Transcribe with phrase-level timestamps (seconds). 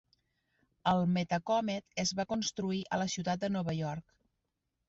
[0.91, 4.19] El "Metacomet" es va construir a la ciutat de Nova York.